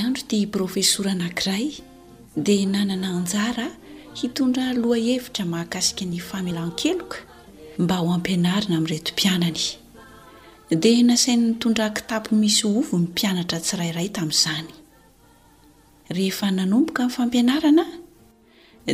[0.00, 1.68] andro ti profesora anankiray
[2.44, 3.66] dia nanananjara
[4.14, 7.16] hitondra loha hevitra mahakasika ny famelan-keloka
[7.82, 9.62] mba ho ampianarina amin'iretompianany
[10.82, 14.68] dia nasainy nytondra akitapo misy ovo ny mpianatra tsirairay tamin'izany
[16.16, 17.92] rehefa nanomboka min'nfampianaranaa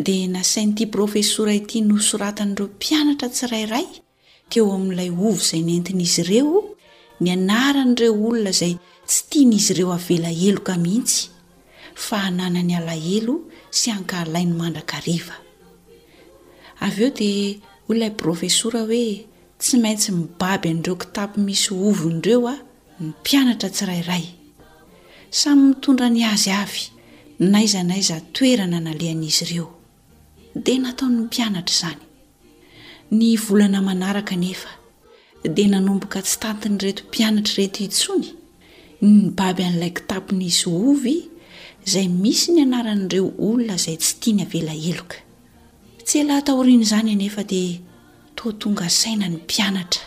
[0.07, 3.87] dia nasainyity profesora ity nosoratan'ireo mpianatra tsirairay
[4.51, 6.61] teo amin'ilay ovo izay nentin'izy ireo
[7.23, 8.75] ny anaran'ireo olona izay
[9.11, 11.21] tsy tianyizy ireo avelaheloka mihitsy
[12.05, 13.35] fa nanany alahelo
[13.71, 15.37] sy ankahlai ny mandraka riva
[16.87, 19.07] avy eo dia olonay profesora hoe
[19.63, 22.55] tsy maintsy mibaby an'ireo kitapo misy ovyndireo a
[23.03, 24.25] ny mpianatra tsirairay
[25.41, 26.83] samy mitondra ny azy avy
[27.55, 29.69] naizanaiza toerana nalehan'izy ireo
[30.65, 32.01] dia nataon'ny mpianatra izany
[33.19, 34.71] ny volana manaraka nefa
[35.57, 38.29] dia nanomboka tsy tantiny reto m-pianatra rety intsony
[39.01, 41.17] nybaby an'ilay kitapo misy ovy
[41.89, 45.17] zay misy ny anaran'reo olona zay tsy tiany avelaeloka
[46.07, 47.55] tsy lataorin zany anefa d
[48.37, 50.05] totonga aina ny mpianatra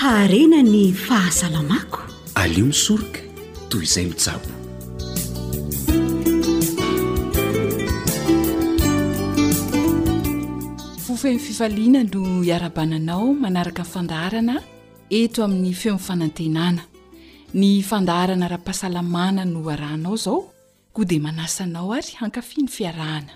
[0.00, 2.00] harena ny fahasalamako
[2.42, 3.20] alio misorika
[3.70, 4.57] toy izay misabo
[11.18, 14.62] nfemififaliana no iarabananao manaraka fandarana
[15.10, 16.82] eto amin'ny feomnifanantenana
[17.54, 20.42] ny fandarana raha-pahasalamana no arahnao zao
[20.92, 23.34] koa dia manasanao ary hankafiany fiarahana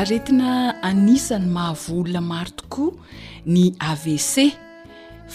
[0.00, 2.90] aretina anisany mahavolona maro tokoa
[3.46, 4.34] ny avc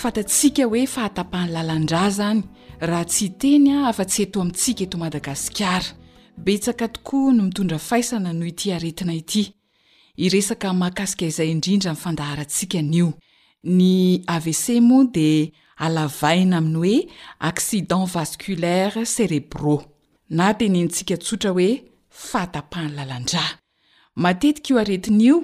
[0.02, 2.44] fatatsika hoe fahatapahany lalandra zan
[2.86, 5.92] raha tsy teny a afa-tsy eto amintsika eto madagasikara
[6.46, 9.44] betsaka tokoa no mitondra faisana no ity aretina ity
[10.26, 13.10] iresaka mahakasika izay indrindra mifandaharantsika nio
[13.78, 15.48] ny avse mo dea
[15.86, 16.98] alavaina aminy hoe
[17.40, 19.80] aksidan vascolaire cérébra
[20.30, 21.70] na tenynntsika tsotra hoe
[22.10, 23.56] fahatapahany lalandraha
[24.16, 25.38] matetika io aretin'io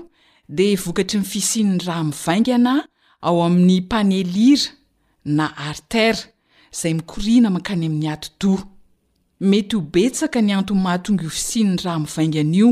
[0.49, 2.87] dea hivokatry nyfisininy raha mivaingana
[3.21, 4.71] ao amin'ny panelira
[5.25, 6.19] na artere
[6.71, 8.67] zay mikorina mankany amin'ny atodoa
[9.41, 12.69] mety ho betsaka ny antony mahatong ofosinny raha mivainganaio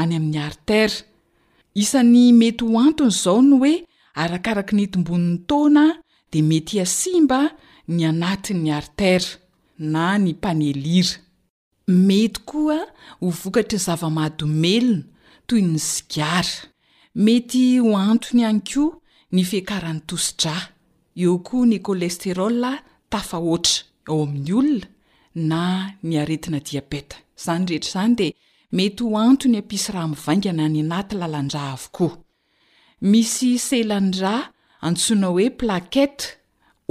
[0.00, 0.96] any amin'ny artera
[1.82, 3.74] isan'ny mety ho antony izao no oe
[4.22, 5.84] arakaraka nytombonin'ny tona
[6.32, 7.40] dia mety asimba
[7.94, 9.28] ny anati'ny artera
[9.92, 11.18] na ny mpanelira
[12.08, 12.78] mety koa
[13.20, 15.04] ho vokatry ny zava-mahadomelona
[15.46, 16.56] toy ny zigara
[17.14, 18.98] mety ho antony hany koa
[19.34, 20.56] ny fehakaran'ny tosidra
[21.22, 22.56] eo koa ny kolesterol
[23.18, 24.88] afa oatra ao amin'ny olona
[25.50, 25.60] na
[26.08, 28.34] ny aretina diabeta izany rehetra izany dea
[28.78, 32.12] mety ho anto ny ampiasy raha mivaingana any anaty lalandrah avokoa
[33.12, 34.34] misy selandra
[34.88, 36.24] antsona hoe plakete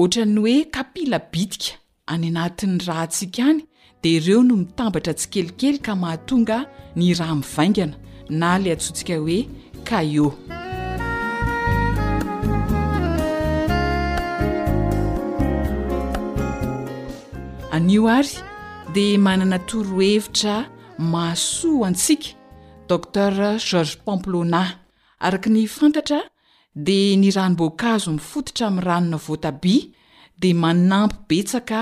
[0.02, 1.72] oatrany hoe kapila bidika
[2.14, 3.60] any anatin'ny raha ntsiaka any
[4.02, 6.58] de ireo no mitambatra tsikelikely ka mahatonga
[7.00, 7.96] ny rahamivaingana
[8.40, 9.38] na lay atsontsika hoe
[9.90, 10.28] kalo
[17.74, 18.30] anio ary
[18.94, 20.56] dea manana torohevitra
[21.12, 22.30] masoa antsika
[22.90, 23.32] dokter
[23.70, 24.62] georges pomplona
[25.28, 26.20] araka ny fantatra
[26.86, 29.76] de ny raham-boankazo mifototra am'ny ranona voataby
[30.42, 31.80] dea manampy betsaka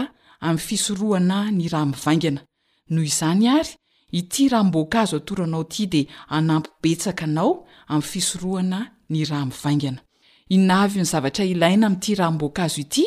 [0.47, 2.41] am'y fisorohana ny rahamivaingana
[2.93, 3.71] noho izany ary
[4.19, 6.07] ity rahamboankazo atoro anao ty dea
[6.37, 7.51] anampy betsaka anao
[7.91, 8.79] ami'y fisorohana
[9.09, 9.99] ny rahamivaingana
[10.55, 13.05] inavy o ny zavatra ilaina amity ramboankazo ity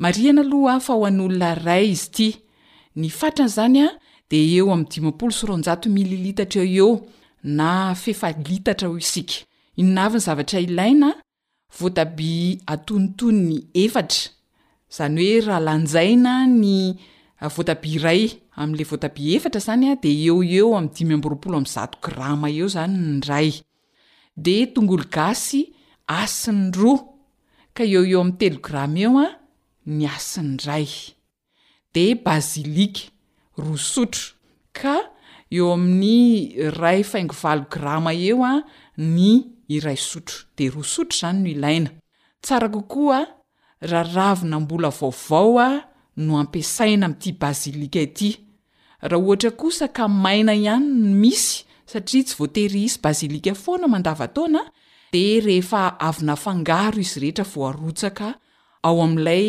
[0.00, 2.28] mariana aloha fa hoan'olona ray izy ity
[3.02, 3.86] ny fatrany zany a
[4.32, 6.90] de eo amimpolo sornja miilitatra eo eo
[7.58, 7.68] na
[8.02, 9.30] fefalitatra osk
[9.82, 12.30] inaviny zavtra iainavotabi
[12.74, 14.08] atontony etr
[14.96, 16.32] zany oe rahalanjaina
[16.62, 16.72] ny
[17.60, 25.60] otbiraylera zany de eo eo aioa eoade tongolo gasy
[26.20, 29.14] asiny roa eo eo atelograma eo
[29.86, 30.88] ny asin dray
[31.94, 33.08] de bazilika
[33.56, 34.32] ro sotro
[34.78, 34.96] ka
[35.56, 38.60] eo amin'ny ray faingovalo grama eo a
[39.16, 39.30] ny
[39.74, 41.90] iray sotro de ro sotro zany no ilaina
[42.44, 43.20] tsara kokoa
[43.90, 45.68] raravina mbola vaovao a
[46.26, 48.30] no ampiasaina ami'ty bazilika ity
[49.10, 51.52] raha ohatra kosa ka maina ihanyno misy
[51.90, 54.60] satria tsy voatery isy basilika foana mandavataona
[55.12, 58.26] de rehefa avina fangaro izy rehetra voarotsaka
[58.86, 59.48] ao amin'ilay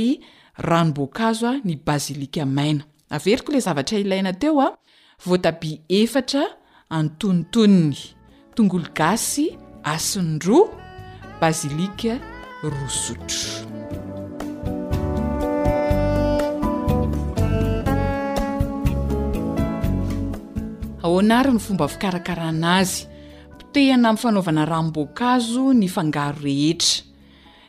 [0.66, 2.84] ranomboakazo a ny basilika maina
[3.16, 4.78] averiko ilay zavatra ilaina teo a
[5.26, 6.42] voatabi efatra
[6.90, 7.98] antonotoniny
[8.56, 9.46] tongolo gasy
[9.92, 10.68] asinyroa
[11.42, 12.14] basilika
[12.70, 13.56] roa zotro
[21.04, 22.98] aoanary ny fomba fikarakaranazy
[23.60, 27.11] ptehana ami'n fanaovana ranomboakazo ny fangaro rehetra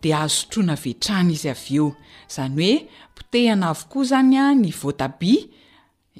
[0.02, 1.84] de ahazotroana vetrana izy av eo
[2.32, 2.78] zany hoe
[3.16, 5.34] potehina avokoa zany a ny voatabi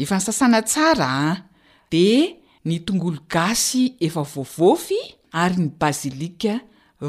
[0.05, 1.32] efnysasana tsara a
[1.93, 2.06] de
[2.69, 5.00] ny tongolo gasy efa vovofy
[5.43, 6.55] ary ny bazilika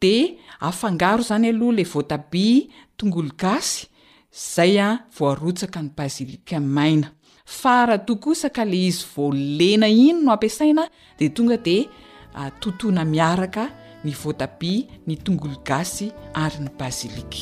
[0.00, 3.86] de afangaro izany aloha ilay voatabi tongolo gasy
[4.54, 4.88] zay a
[5.18, 7.08] voarotsaka ny basilika n maina
[7.60, 10.82] faraha to kosa ka la izy voalena iny no ampiasaina
[11.18, 11.76] de tonga de
[12.60, 13.64] totoana miaraka
[14.04, 16.06] ny voatabia ny tongolo gasy
[16.42, 17.40] aryny basilika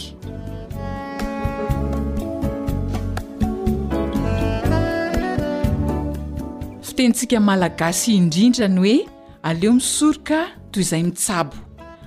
[6.86, 8.96] fitentsika malagasy indrindrany oe
[9.48, 10.38] aleo misorika
[10.70, 11.56] toy izay mitsabo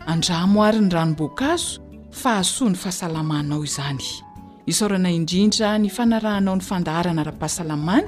[0.07, 1.81] andramoaryny ranombokazo
[2.11, 4.03] fa asoa ny fahasalamanao izany
[4.65, 8.07] isaorana indrindra ny fanarahanao ny fandaharana ra-pahasalamana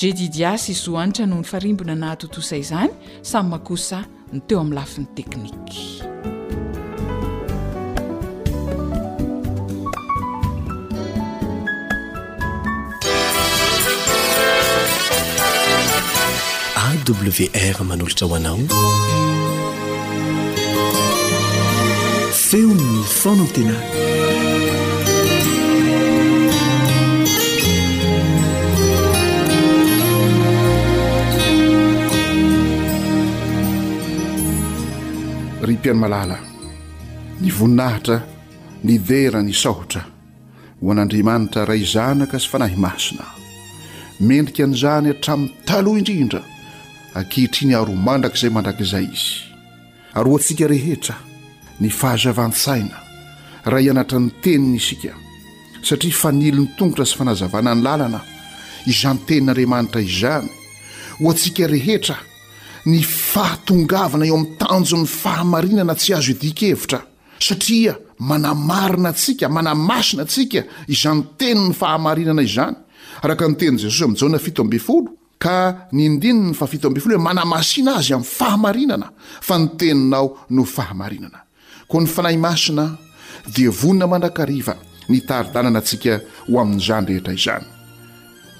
[0.00, 2.90] jedidiasy izo anitra noho ny farimbona nahatotosa izany
[3.30, 3.98] samy makosa
[4.32, 5.76] no teo amin'ny lafin'ny teknika
[16.88, 19.36] awr manolotra ho anao
[22.48, 23.76] feony fanatenany
[35.60, 36.40] ry mpy anymalala
[37.36, 38.24] ny voninahitra
[38.80, 40.06] ni derany sahotra
[40.80, 43.26] ho an'andriamanitra ray zanaka sy fanahy masina
[44.30, 46.42] mendrika nyizany hatramin'ny taloha indrindra
[47.20, 49.32] akiitriny aro mandrak izay mandrakizay izy
[50.18, 51.16] ary hoantsika rehetra
[51.80, 52.96] ny fahazavan-tsaina
[53.70, 55.12] raha hianatra 'ny teniny isika
[55.86, 58.20] satria fa nilo 'ny tongotra sy fanazavana ny lalana
[58.90, 60.48] izany tenin'andriamanitra izany
[61.20, 62.16] ho antsika rehetra
[62.90, 62.98] ny
[63.30, 66.98] fahatongavana eo amin'ny tanjo n'ny fahamarinana tsy azo hedikevitra
[67.46, 67.94] satria
[68.30, 70.60] mana marina antsika manay masina antsika
[70.94, 72.76] izany teni ny fahamarinana izany
[73.24, 75.10] araka ny tenin'i jesosy amin'jao na fito ambefolo
[75.44, 75.56] ka
[75.94, 79.08] ny indininy fafito ambefolo mana-masina azy amin'ny fahamarinana
[79.46, 81.40] fa ny teninao no fahamarinana
[81.88, 82.84] koa ny fanahy masina
[83.56, 84.74] diavonina manrakariva
[85.10, 86.12] ny taridalana antsika
[86.48, 87.64] ho amin'izany rehetra izany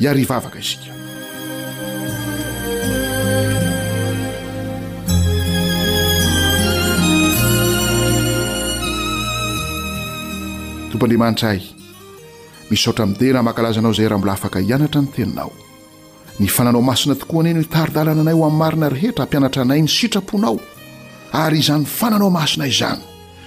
[0.02, 0.92] iary vavaka isika
[10.90, 11.62] tompo andriamanitra ahy
[12.70, 15.52] misy otramideha raha mahakalazanao izay raha mbola afaka hianatra ny teninao
[16.40, 19.88] ny fananao masina tokoa anie no hitaridalana anay ho amin'ny marina rehetra ampianatra anay ny
[19.98, 20.56] sitraponao
[21.44, 23.04] ary izany fananao masina izany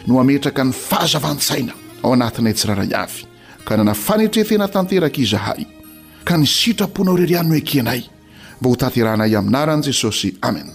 [0.08, 3.22] no hametraka ny fahazavan-tsaina ao anatinay tsiraray avy
[3.68, 5.62] ka nanafanetretena tanteraka izahay
[6.28, 8.02] ka ny sitrapona ao rery an no ekenay
[8.60, 10.70] mba ho taterahanay aminaran'i jesosy amen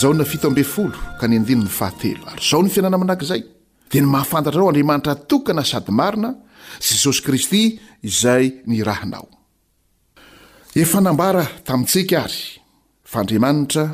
[0.00, 3.42] jaona fito ambefolo ka ny andinony fahatelo ary izao ny fianana manakizay
[3.90, 6.30] dia ny mahafantatra rao andriamanitra tokana sady marina
[6.80, 7.62] jesosy kristy
[8.02, 9.28] izay ny rahinao
[10.74, 12.42] efa nambara tamintsika ary
[13.04, 13.84] fa andriamanitra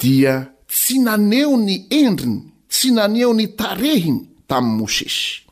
[0.00, 0.34] dia
[0.68, 5.42] tsy naneho ny endriny tsy naneho ny tarehiny tamin'i mosesy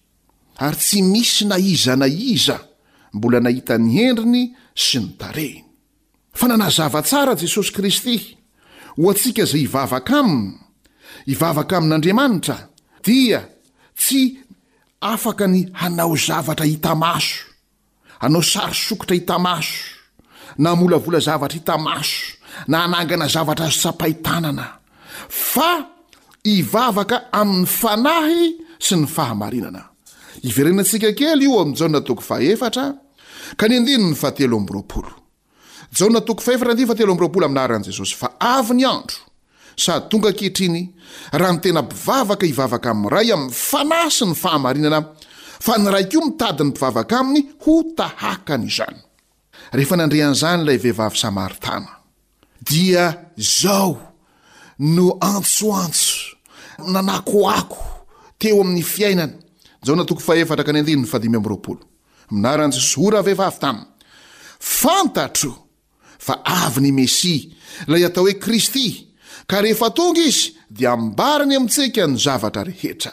[0.64, 2.58] ary tsy misy na iza na iza
[3.12, 4.42] mbola nahitany endriny
[4.74, 5.66] sy ny tarehiny
[6.38, 8.16] fa nana zava tsara jesosy kristy
[9.00, 10.54] ho antsika izay hivavaka aminy
[11.28, 12.56] hivavaka amin'andriamanitra
[13.04, 13.40] dia
[13.98, 14.41] tsy
[15.10, 17.38] afaka ny hanao zavatra hita maso
[18.24, 19.76] anao sarosokotra hitamaso
[20.58, 22.20] na molavola zavatra hitamaso
[22.68, 24.66] na hanangana zavatra azo tsapahitanana
[25.52, 25.70] fa
[26.56, 28.42] ivavaka amin'ny fanahy
[28.86, 29.82] sy ny fahamarinana
[30.48, 32.84] iverenantsika kely io amin'ny jaona tokofaefatra
[33.58, 35.10] ka ny andiny ny fahatelo ambyropolo
[35.98, 39.31] jaona tokofahefatra andiny fatelo ambyroapolo aminaran' jesosy fa avy ny andro
[39.76, 40.88] sady tonga akehitriny
[41.32, 45.00] raha ny tena mpivavaka hivavaka amin'ny ray amin'ny fanasy ny fahamarinana
[45.66, 48.98] fa ny raikio mitadiny mpivavaka aminy ho tahakan' izany
[49.76, 51.90] rehefa nandrehan'izany ilay vehivavy samaritana
[52.70, 53.96] dia izao
[54.78, 56.36] no antsoantso
[56.92, 57.78] nanakoako
[58.38, 59.34] teo amin'ny fiainany
[59.86, 61.78] zao natoko fahefatraka ny anadiamroapol
[62.30, 63.86] minaran sysy ora vehivavy taminy
[64.80, 65.52] fantatro
[66.26, 67.38] fa avy ny mesia
[67.88, 69.11] ilay atao hoe kristy
[69.52, 70.44] ka rehefa tonga izy
[70.76, 73.12] dia ambarany amintsika ny zavatra rehetra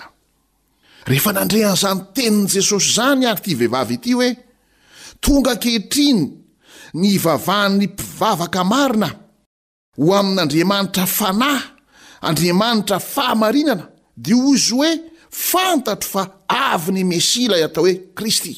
[1.10, 4.30] rehefa nandrehan'izany tenin'i jesosy izany ary ity vehivavy ity hoe
[5.26, 6.22] tonga ankehitriny
[7.02, 9.10] ny vavahan'ny mpivavaka marina
[10.02, 11.66] ho amin'n'andriamanitra fanahy
[12.30, 13.86] andriamanitra fahamarinana
[14.26, 14.92] dia ozy hoe
[15.50, 16.24] fantatro fa
[16.72, 18.54] avy ny mesia ilay atao hoe kristy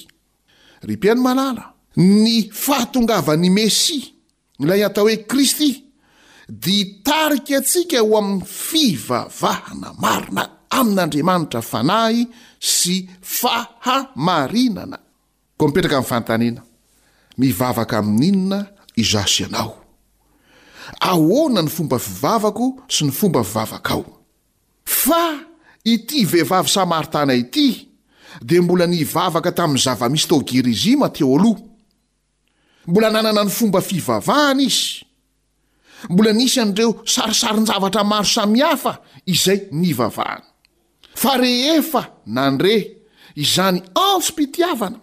[0.89, 1.65] rypeany malala
[2.25, 4.05] ny fahatongavan'i mesia
[4.61, 5.71] ilay atao hoe kristy
[6.59, 10.43] di tarika atsika ho amin'ny fivavahana marina
[10.79, 12.21] amin'andriamanitra fanahy
[12.75, 12.95] sy
[13.39, 14.97] fahamarinana
[15.57, 16.61] koa mipetraka amin'ny fantanina
[17.41, 18.59] mivavaka amin'inona
[19.01, 19.71] izasy anao
[21.11, 24.03] ahoana ny fomba fivavako sy ny fomba fivavaka ao
[25.01, 25.23] fa
[25.93, 27.65] ity vehivavy samaritana ity
[28.47, 31.61] dia mbola ni vavaka tamin'ny zava-misy tao girizima teo aloha
[32.87, 35.07] mbola nanana ny fomba fivavahana izy
[36.09, 38.93] mbola nisy an'ireo sarisarin-javatra maro samyhafa
[39.33, 40.45] izay ny vavahana
[41.21, 42.73] fa rehefa nandre
[43.35, 43.77] izany
[44.07, 44.99] antso mpitiavana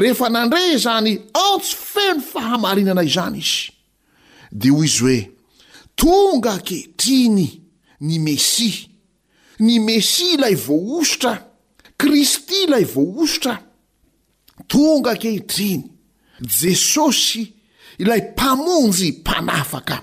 [0.00, 1.12] rehefa nandre izany
[1.48, 3.62] antso feno fahamarinana izany izy
[4.52, 5.20] dia hoy izy hoe
[6.00, 7.46] tonga ankehitriny
[8.06, 8.88] ny mesia
[9.66, 11.34] ny mesia ilay voaosotra
[12.00, 13.54] kristy ilay voaositra
[14.72, 15.82] tonga ankehitriny
[16.60, 17.42] jesosy
[18.02, 20.02] ilay mpamonjy mpanafaka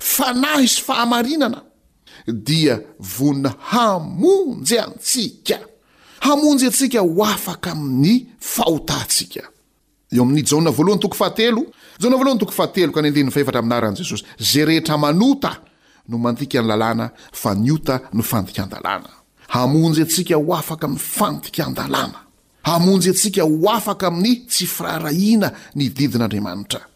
[0.00, 1.60] fanah isy fahamarinana
[2.48, 2.74] dia
[3.14, 5.58] vonona hamonjy antsika
[6.26, 8.14] hamonjy atsika ho afaka amin'ny
[8.52, 9.42] fahotantsika
[10.14, 11.62] eo amin'ny jana voalohany toko fahatelo
[12.02, 15.52] jana voalohany toko fahatelo ka ny adeh ny faevatra amina arani jesosy zay rehetra manota
[16.08, 17.06] no mandika ny lalàna
[17.40, 19.10] fa ny otaa no fandika an-dalàna
[19.54, 22.18] hamonjy atsika ho afaka amin'ny fandika andalàna
[22.68, 26.80] hamonjy atsika ho afaka amin'ny tsyfiraarahina ny didin'andriamanitra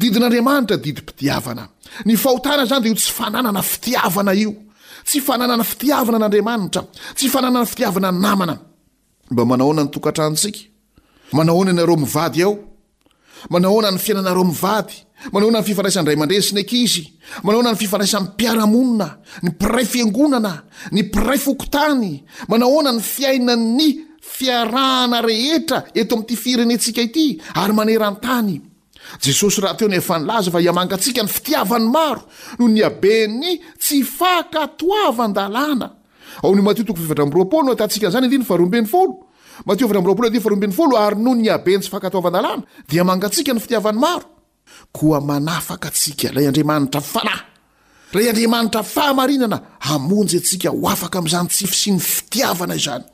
[0.00, 1.64] didin'andriamanitra didimpidiavana
[2.06, 4.52] ny fahotana zany dea io sy fananana fitiavana io
[5.04, 8.54] tsy fananana fitiavana n'andriamanitra tsy fananana fitiavana namana
[9.30, 10.60] mba manaoana ny tokatrantsika
[11.32, 12.52] manahoana nareo mivady ao
[13.50, 14.94] manahoana ny fiainanareo mivady
[15.32, 17.02] manaoana ny fifandraisan'n-ray amandreny sinenkizy
[17.42, 19.08] manaoana ny fifandraisan'n mpiaramonina
[19.42, 20.52] ny mpiray fiangonana
[20.92, 23.88] ny mpiray fokotany manahoana ny fiainan'ny
[24.36, 28.68] fiarahana rehetra eto ami'ty firenentsika ity ary maneran-tany
[29.20, 32.22] jesosy raha teo ny efa nilaza fa iamangantsika ny fitiavany maro
[32.58, 35.90] no ny abeny tsy fakatoavandalàna
[36.44, 38.88] ao yo mato trno tanikan'zany dinyaben'
[40.94, 44.26] a' ary no ny aben tsy ahatadaln d mangatika ny fitiavanymaro
[45.02, 47.44] oa manafaka atsika lay andriamanitra fanahy
[48.12, 53.04] ray andriamanitra fahamarinana amonjy atsika ho afaka amn'izany tsif sy ny fitiavana izany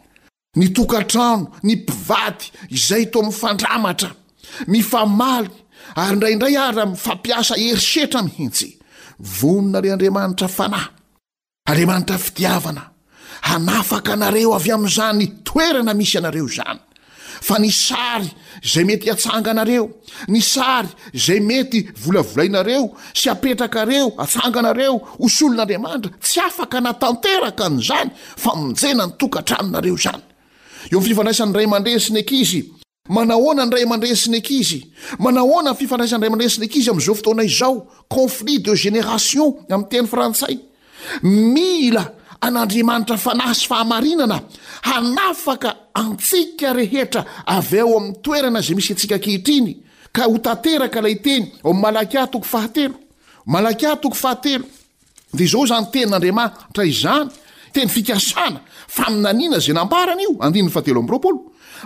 [0.56, 3.96] ny tokatrano ny mpivaty izay to a'ny fadraran
[5.94, 8.68] ary ndrayiindray ara mfampiasa herisetra mihitsy
[9.20, 10.88] vonona reo andriamanitra fanahy
[11.68, 12.82] andriamanitra fitiavana
[13.48, 16.78] hanafaka anareo avy amin'izany toerana misy anareo zany
[17.46, 18.28] fa ny sary
[18.72, 19.84] zay mety hatsanganareo
[20.28, 28.10] ny sary zay mety volavolainareo sy apetrakareo atsanga anareo hosolon'andriamanitra tsy afaka na tanteraka an'izany
[28.42, 30.22] fa monjena ny tokatranonareo zany
[30.90, 32.62] eo m'n fifandraisan'n' ray amandreha si ny enkizy
[33.08, 34.80] manahna ray amandresneizy
[35.18, 40.58] maahnafifndraisnaaeeiy amzao fotoana izaoconflit de génération am'yten frantsay
[41.22, 44.40] mila an'andriamanitra fana sy fahamarinana
[44.82, 49.76] hanafaka antsika rehetra aveo am'ny toerana za misy atsakehitrny
[50.16, 54.60] khotekalaytenyato hahadoanytenatrizyte
[58.96, 61.20] fa inana zay nambaanainny hterao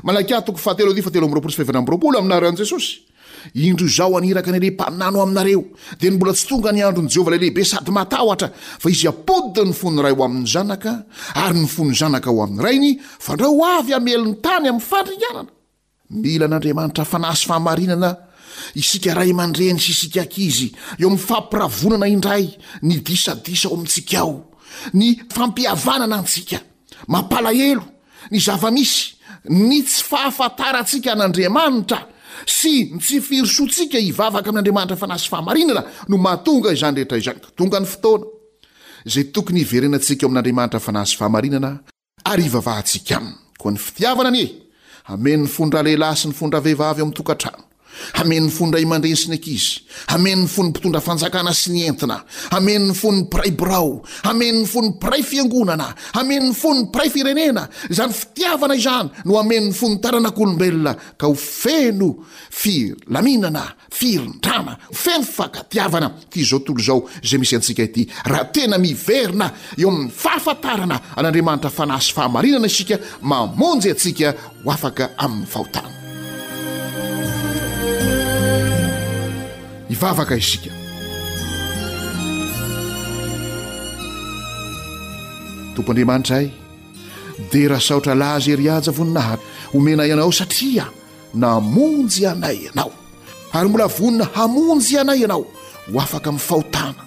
[0.03, 3.07] malak atoko fahateloyfateo amroolo sna rapolo ainarjesosy
[3.55, 5.63] indro zao aniraka nylempainano aminareo
[6.01, 8.49] de ny mbola tsy tonga ny andron'y jehova lay lehibe sady matatra
[8.83, 9.15] fa iz an
[9.83, 14.13] onayo' yonzoa'ayny andra avy
[16.43, 18.17] elin'nytany'a
[18.77, 20.69] isika ray mandreny s isika kizy
[21.01, 22.45] eo amin'ny fampiravonana indray
[22.83, 24.35] ny disadisa o amintsikaao
[24.95, 26.59] ny fampiavanana antsika
[27.13, 27.83] mampalahelo
[28.31, 31.99] ny zavamisy ny tsy fahafantaraantsika an'andriamanitra
[32.47, 37.81] sy ntsy firysoatsika hivavaka amin'andriamanitra fa nahazy fahamarinana no mahatonga izany rehetra izany k tonga
[37.81, 38.25] ny fotoana
[39.07, 41.71] zay tokony hiverenantsika eo amin'andriamanitra fa nahazy fahamarinana
[42.25, 44.49] ary ivavahantsika aminy koa ny fitiavana any e
[45.15, 47.70] ameny ny fondra lehilahy sy ny fondra vehivavy eo ami'ny tokan-trano
[48.23, 49.83] amen'ny fondray amandreny sinekizy
[50.15, 52.21] ameny fonympitondra fanjakana sy ny entina
[52.53, 59.11] hamenny fony piray brao hameny fony piray fiangonana hameny fony piray firenena zany fitiavana izany
[59.27, 62.11] no amenny fony taranak'olombelona ka ho feno
[62.51, 69.51] filaminana firindrana hofeno fakatiavana ty zao totolo zao zay misy antsika ity raha tena miverina
[69.79, 76.00] eo amin'ny fahafantarana an'andriamanitra fanah sy fahamarinana isika mamonjy atsika ho afaka amin'ny fahotany
[79.91, 80.71] ivavaka isika
[85.75, 86.47] tompo andriamanitra ay
[87.53, 90.85] de raha saotra laza eriaja voninahaka homenay ianao satria
[91.43, 92.91] namonjy anay anao
[93.57, 95.43] ary mbola vonina hamonjy anay ianao
[95.91, 97.03] ho afaka ami'n fahotana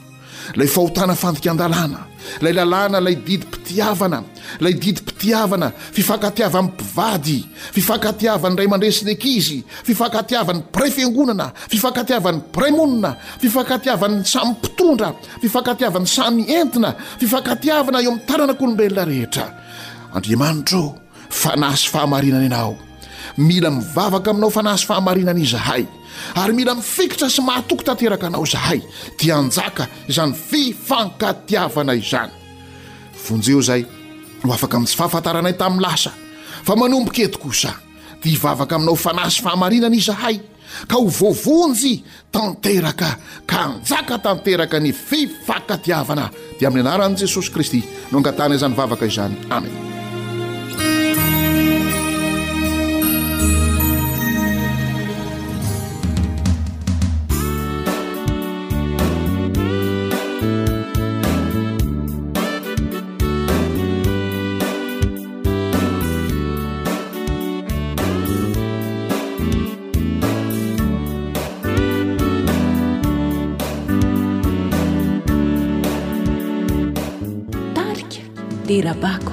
[0.59, 2.01] lay fahotana fandikaan-dalàna
[2.41, 4.19] ilay lalàna lay didy mpitiavana
[4.63, 7.39] lay didympitiavana fifakatiavan'nyy mpivady
[7.75, 13.11] fifakatiavany ray mandresilekizy fifakatiavan'ny piray fiangonana fifankatiavan'ny piraymonina
[13.43, 15.09] fifakatiavany samy mpitondra
[15.41, 16.89] fifakatiavan'ny samy entina
[17.21, 19.45] fifakatiavana eo amin'ny tarana kolombelona rehetra
[20.15, 20.95] andriamanitro ô
[21.41, 22.73] fa nahasy fahamarinana ianao
[23.37, 25.85] mila mivavaka aminao fanahazy fahamarinana izahay
[26.37, 28.81] ary mila mifikitra sy mahatoko tanteraka anao izahay
[29.19, 32.31] dia anjaka izany fifankadiavana izany
[33.27, 33.85] vonjeo izay
[34.43, 36.11] ho afaka amin tsy fahafantaranay tamin'ny lasa
[36.67, 37.71] fa manombo-kedikosa
[38.23, 40.37] dia hivavaka aminao fanasy fahamarinana izahay
[40.87, 41.93] ka ho vovonjy
[42.31, 43.09] tanteraka
[43.49, 46.25] ka anjaka tanteraka ny fifankadiavana
[46.59, 47.79] dia amin'ny anaran'i jesosy kristy
[48.11, 49.73] noangatana izany vavaka izany amen
[78.77, 79.32] يرaبaك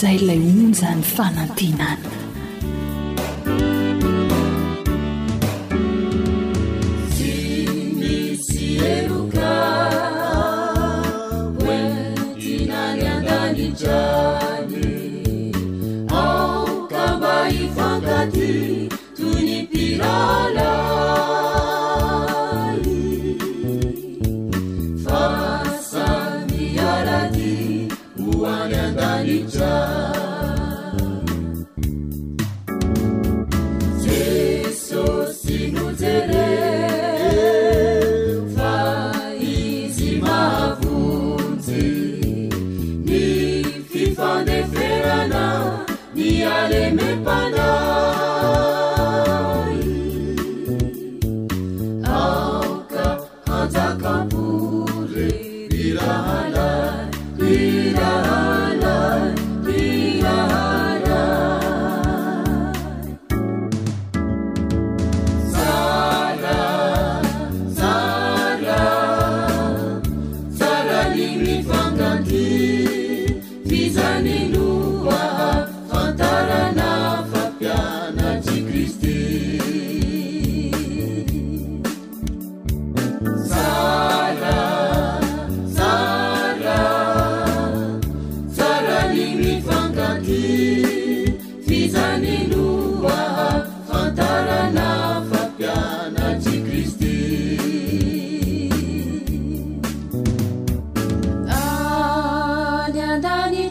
[0.00, 2.15] zay ilay ono zany fananten any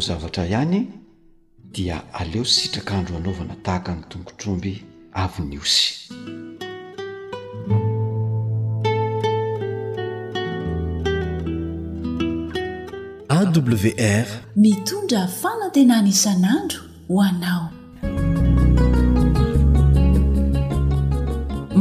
[0.00, 0.86] zavatra ihany
[1.72, 4.74] dia aleo sitrakaandro anaovana tahaka ny tombotromby
[5.22, 6.14] avy niosy
[13.28, 14.26] awr
[14.62, 17.64] mitondra fanantenanaisan'andro ho anao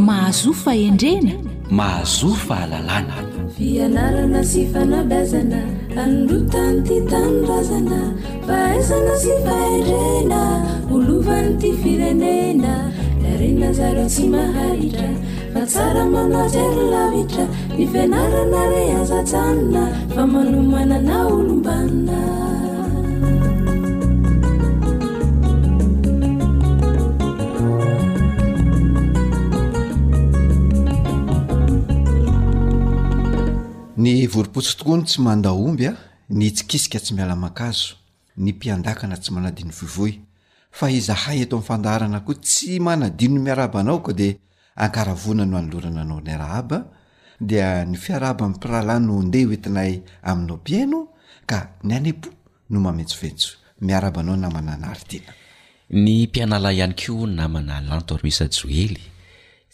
[0.08, 1.34] mahazo faendrena
[1.78, 3.25] mahazo fa lalana
[3.58, 5.60] fianarana sy fanabazana
[6.04, 8.00] anorotany ty tanorazana
[8.46, 10.42] fa aisana sy fahirena
[10.94, 12.74] olovany ty firenena
[13.24, 15.08] darena zare sy maharitra
[15.56, 17.46] fa tsara manaserolavitra
[17.80, 22.20] nifianarana re azatsanona fa manomanana olombanina
[34.06, 35.94] ny voripotso tokoa ny tsy mandahomby a
[36.40, 37.88] ny tsikisika tsy mialamakazo
[38.44, 40.14] ny mpiandakana tsy manadino voivoy
[40.78, 44.28] fa izahay eto mi'fandaharana koa tsy manadino miarabanao ko di
[44.84, 46.78] ankaravona no anolorana nao ny arahaba
[47.50, 49.94] dia ny fiaraba ami' pirala no ndeha hoentinay
[50.30, 51.00] aminao mpiano
[51.50, 52.30] ka ny anepo
[52.72, 53.50] no mametsofentso
[53.86, 55.34] miarabanao namana naary tena
[56.04, 59.02] ny mpianala ihany ko namana lantormisa joely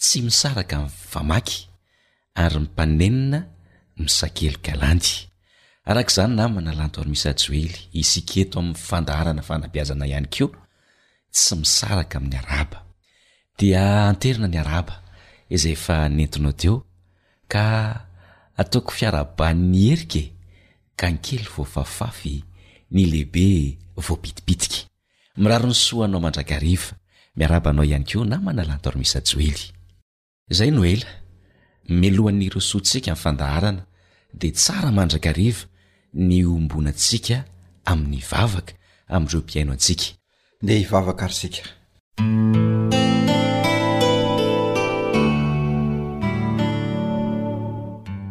[0.02, 0.78] tsy misaraka
[1.13, 1.58] vamaky
[2.44, 3.39] ary m panenina
[4.04, 5.12] misakelo klandy
[5.90, 10.46] arak'izany na manalanto rmisjoely isiketo amin'ny fandaharana fanabiazana ihany ko
[11.34, 12.78] tsy misaraka amin'ny araba
[13.60, 14.96] dia anterina ny aaba
[15.54, 15.74] ay e
[16.06, 16.76] eniaoeo
[17.54, 17.64] ka
[18.62, 20.24] ataoko fiaraban'ny herika
[21.00, 22.36] ka nkely voafafafy
[22.94, 23.48] ny lehibe
[24.06, 26.44] vabiiiikiarnanaomandra
[27.42, 29.56] iabanaoiayko namanalantoarmisjey
[32.00, 33.82] mohan'ny rosotsika ami'ny fandaharana
[34.34, 35.65] de tsara mandrakariva
[36.13, 37.38] ny ombonantsika
[37.91, 38.74] amin'ny vavaka
[39.15, 40.06] am'ireo mpiaino antsika
[40.65, 41.62] de ivavaka arisika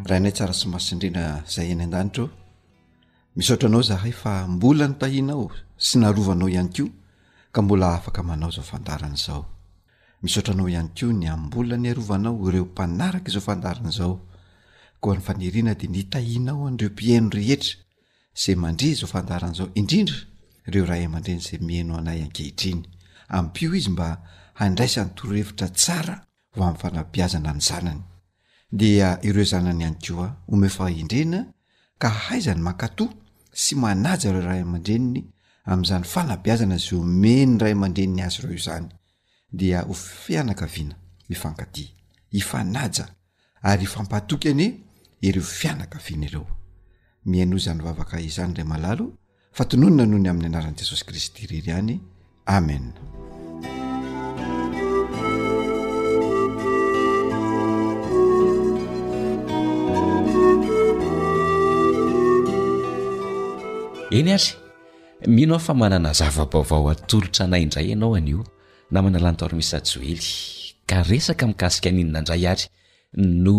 [0.09, 2.31] rahainay tsara sy mahasindrindra zay eny an-danitraeo
[3.37, 5.47] misaotranao zahay fa mbola ny tahianao
[5.87, 6.85] sy narovanao ihany ko
[7.55, 9.43] ka mbola afaka manao zao fandarana izao
[10.23, 14.15] misaotranao ihany ko ny ambola ny arovanao ireo mpanaraka izao fandarina izao
[15.01, 17.77] kony faniriana di nitahinao anireo mpiaino rehetra
[18.35, 20.17] zay mandre zao fandaran'zao indrindra
[20.69, 22.83] ireo rah mandreny zay miaino anay ankehitriny
[23.29, 24.09] ampio izy mba
[24.61, 26.17] handraisan'ny torehvitra tsara
[26.57, 28.01] vao ami'ny fanabiazana ny zanany
[28.73, 31.41] dia ireo zanany ihany koa omefa endrena
[32.03, 33.05] ka haizany mankato
[33.63, 35.21] sy manaja ireo rah ma-dreniny
[35.73, 38.89] am'zany fanabiazana za omeny ray amandrenny azy reo io zany
[39.59, 40.95] dia ho fianakaviana
[41.35, 41.85] ifankaty
[42.31, 43.05] ifanaja
[43.63, 44.69] ary fampatokyany
[45.21, 46.45] iryo fianaka viana reo
[47.29, 49.05] mihaino zany vavaka izany ray malalo
[49.57, 52.01] fa tononona noho ny amin'ny anaran'i jesosy kristy rery any
[52.49, 52.81] ame
[64.19, 64.57] eny atry
[65.35, 68.41] mihinao fa manana zavabaovao atolotra anaindray ianao anio
[68.93, 70.27] na mana lanytor misajoely
[70.89, 72.67] ka resaka mikasika aninina indray hatry
[73.45, 73.57] no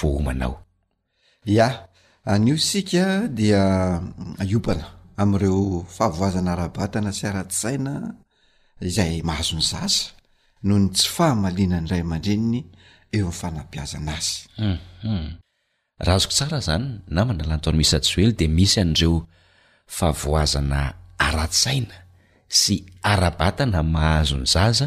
[0.00, 0.54] vohomanao
[1.46, 1.86] ia
[2.26, 7.94] an'io isika dia mm, iopana amn'ireo fahavoazana arabatana sy aratsaina
[8.88, 10.10] izay mahazony zaza
[10.66, 12.60] noho ny tsy fahamalinany ray aman-dreny
[13.16, 15.26] eo an'ny fanampiazana azyumum hmm, hmm.
[16.06, 19.16] raha azoko tsara zany na mandalan toany misaatsy ely dea misy an'ireo
[19.96, 20.80] fahavoazana
[21.26, 21.96] aratsaina
[22.60, 22.74] sy
[23.12, 24.86] arabatana mahazony zaza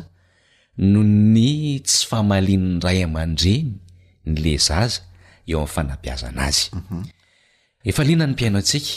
[0.91, 1.45] noho ny
[1.87, 3.69] tsy fahamalinany ray aman-dreny
[4.33, 5.01] nyle zaza
[5.51, 7.01] eo ami'yfanampiazana azy mhm.
[7.89, 8.91] efa lihona ny mpiaino antsika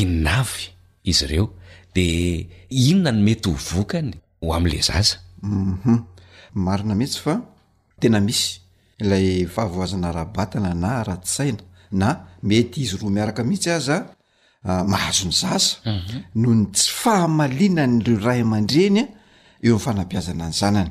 [0.00, 0.62] inonavy
[1.10, 1.46] izy ireo
[1.94, 2.04] de
[2.88, 4.12] inona no mety ho vokany
[4.44, 5.98] ho am'la zasa uum mhm.
[6.64, 7.34] marina mihitsy fa
[8.00, 8.46] tena misy
[9.02, 11.62] ilay fahavoazana rabatana na ratysaina
[12.00, 12.08] na
[12.48, 13.96] mety izy roa miaraka mihitsy aza
[14.64, 16.22] a ah, mahazony zasa mhm.
[16.40, 19.04] noho ny tsy fahamalinany reo ray aman-drenya
[19.66, 20.90] eo amn'n fanampiazana ny zanany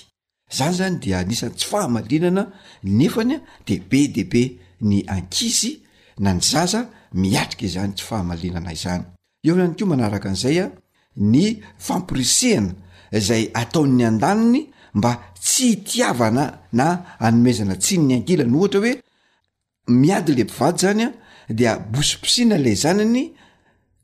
[0.57, 2.43] zany zany dia anisan'ny tsy fahamalinana
[2.83, 4.43] nefany a de be deibe
[4.81, 5.81] ny ankizy
[6.19, 9.03] na ny zaza miatrika zany tsy fahamalinana izany
[9.47, 10.69] eo ihany ko manaraka an'izay a
[11.31, 11.45] ny
[11.85, 12.73] fampirisehana
[13.27, 14.61] zay ataon'ny an-daniny
[14.95, 15.11] mba
[15.43, 16.85] tsy hitiavana na
[17.19, 18.93] anomezana tsy ny ankilany ohatra hoe
[20.01, 21.11] miady la mpivady zany a
[21.57, 23.23] dia bosiposiana lay zanyny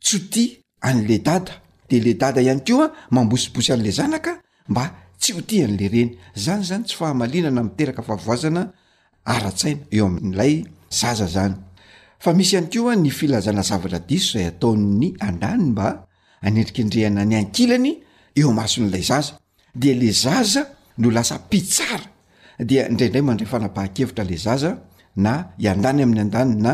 [0.03, 0.45] tsyhoti
[0.81, 1.53] an'le dada
[1.91, 2.85] de le dada ihany koa
[3.15, 4.31] mambosibosy an'la zanaka
[4.71, 4.83] mba
[5.21, 6.11] tsy ho ti an'la reny
[6.43, 8.63] zany zany tsy fahamalinana miteraka fahavoazana
[9.33, 10.53] aratsaina eo amin'lay
[10.99, 11.53] zaza zany
[12.23, 15.87] fa misy ihanykoa ny filazana zavatradiso zay atao'ny andany mba
[16.47, 17.91] anedrikndreana ny ankilany
[18.39, 19.33] eo mason'lay zaza
[19.81, 20.61] de le zaza
[21.01, 22.07] no lasa mpitsara
[22.69, 24.69] dia indrainray mandray fanapaha-kevitra le zaza
[25.25, 25.33] na
[25.63, 26.73] iandanyamin'ny andany na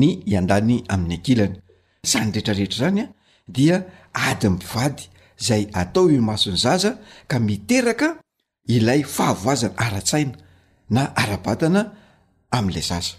[0.00, 1.56] ny andany amin'ny ankilany
[2.02, 3.08] zany rehetrarehetra zany a
[3.46, 5.02] dia ady mypivady
[5.36, 8.20] zay atao ino masony zaza ka miteraka
[8.68, 10.32] ilay fahavoazana ara-tsaina
[10.90, 11.92] na ara-batana
[12.50, 13.14] am'ilay zaza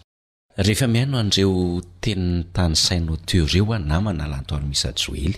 [0.58, 5.38] rehefa miaino andreo teniny tany sainao teo reo a na manalanto any misajoely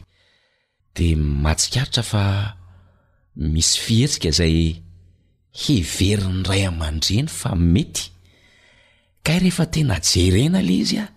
[0.95, 2.23] de matsikaritra fa
[3.35, 4.79] misy fihetsika zay
[5.51, 8.11] hiveriny ray aman-dreny fa mety
[9.25, 11.12] ka y rehefa tena jerena le izya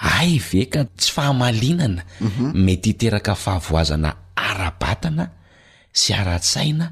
[0.00, 2.56] ay ve ka tsy fahamalinana mhm.
[2.56, 5.28] mety hiteraka fahavoazana ara-batana
[5.92, 6.86] sy ara--tsaina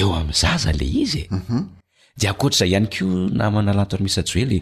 [0.00, 1.62] eo ami'zaza le izy e mhm.
[2.18, 3.04] de akoatra zay ihany ko
[3.38, 4.58] namana lanto ary misajoe le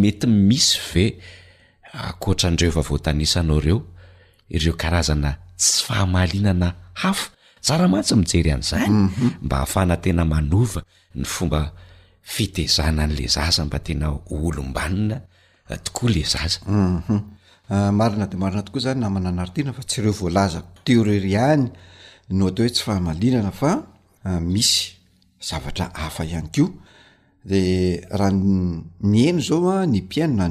[0.00, 1.04] mety misy ve
[2.08, 3.78] akoatrandreo va voatanisanao reo
[4.56, 6.68] ireo karazana tsy fahamalinana
[7.02, 7.26] hafo
[7.64, 9.42] tsaramantsy mijery amin'izany mhm.
[9.44, 10.80] mba hahafana tena manova
[11.18, 11.60] ny fomba
[12.32, 15.18] fitezana an'la zaza mba tena olombanina
[15.68, 21.70] emaina de marinatokoa zany namana nartiana fa tsy reo voalaza teoreriany
[22.30, 23.70] no atao hoe tsy fahamalinana fa
[24.24, 24.94] ah, misy
[25.48, 26.72] zavatra afa ihany ko
[27.44, 30.46] de rah ny eno zaoa ny piaino na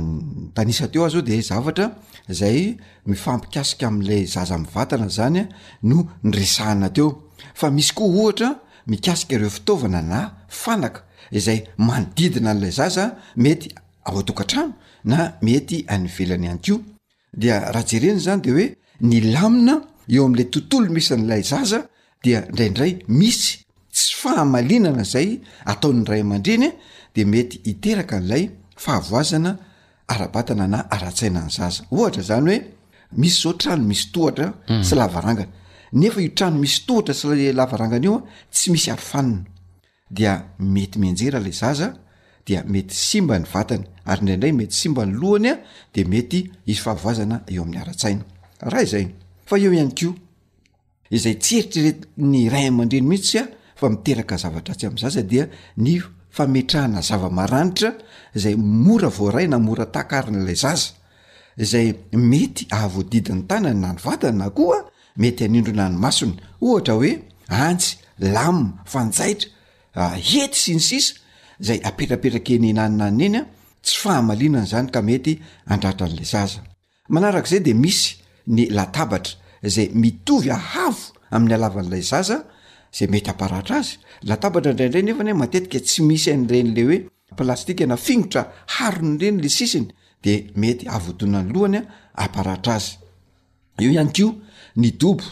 [0.54, 1.86] tanisa teo azao de zavatra
[2.30, 5.48] zay mifampikasika amlay zaza m vatana zany
[5.84, 8.34] no nsahanaeaisy koa
[8.88, 13.70] mikasika reo fitaovana na fanaka izay manodidina ala zaza mety
[14.06, 14.74] ao atokantrano
[15.06, 16.80] na mety anyvelany antio
[17.34, 18.68] dia raha jereny zany de hoe
[19.02, 19.76] ny lamina
[20.10, 21.80] eo am'lay tontolo misy n'lay zaza
[22.24, 23.62] dia indraindray misy
[23.94, 25.30] tsy fahamalinana zay
[25.66, 26.70] ataony ray aman-dreny
[27.16, 28.44] de mety hiteraka n'lay
[28.84, 29.52] fahavoazana
[30.08, 32.58] arabatana na aratsaina ny zaza ohatra zany hoe
[33.22, 34.54] misy zao trano misy tohatra
[34.88, 34.98] sy mm.
[35.00, 35.52] lavarangana
[35.94, 38.22] nefa io trano misy tohatra sy l lavarangana io a
[38.54, 39.40] tsy misy arofanina
[40.18, 41.94] dia mety menjeralay zaza
[42.66, 45.56] mety simba ny vatany aryindraindray mety simba ny lohanya
[45.94, 46.96] de mety i haa
[47.48, 49.06] eo a'y ay
[49.46, 50.14] fa eo ihany ko
[51.10, 55.94] izay tseritrrety ny ray mandreny mihitsy a fa miteraka zavatra tsy am'zaza dia ny
[56.38, 57.90] fametrahana zavamaranitra
[58.36, 60.94] zay mora voaray na mora takarin'lay zaza
[61.64, 61.88] izay
[62.32, 64.78] mety ahavoadidi ny tanany na ny vatanya koa
[65.22, 66.36] mety anindrona ny masony
[66.68, 67.12] ohatra hoe
[67.66, 67.92] antsy
[68.34, 69.50] lama fanjaitra
[70.00, 71.14] ah, hety syny sisa
[71.62, 73.48] zay aperaperaka eny naninana eny a
[73.84, 76.60] tsy fahamalinany zany ka mety andratra an'lay zaza
[77.10, 78.16] manarakazay de misy
[78.48, 82.38] ny latabatra zay mitovy ahavo amin'ny alavan'lay zaza
[82.98, 83.96] zay mety aparatra azy
[84.30, 86.98] latabatra inrainreny efan matetika tsy misy anyreny le hoe
[87.38, 88.42] plastika na figotra
[88.78, 89.88] haro ny reny le sisiny
[90.24, 94.04] de mety avonanylonyaaatra azoyio
[94.82, 95.24] ny dobo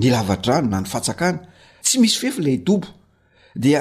[0.00, 1.38] ny lavatraano na ny fatsakana
[1.84, 2.88] tsy misy fefa lay dobo
[3.56, 3.80] dia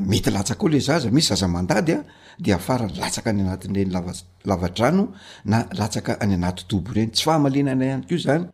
[0.00, 2.04] mety latsaka o le zaza misy zaza mandadya
[2.38, 5.12] de ahafarany latsaka ny anatilenylavadrano
[5.44, 8.46] na latsaka any anaty dobo reny tsy fahamalinana anyko zany